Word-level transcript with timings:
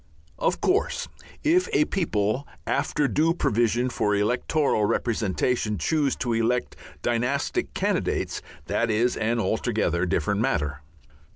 Of 0.39 0.61
course 0.61 1.07
if 1.43 1.69
a 1.73 1.85
people, 1.85 2.47
after 2.65 3.07
due 3.07 3.35
provision 3.35 3.91
for 3.91 4.15
electoral 4.15 4.85
representation, 4.85 5.77
choose 5.77 6.15
to 6.15 6.33
elect 6.33 6.75
dynastic 7.03 7.75
candidates, 7.75 8.41
that 8.65 8.89
is 8.89 9.15
an 9.15 9.39
altogether 9.39 10.07
different 10.07 10.41
matter. 10.41 10.81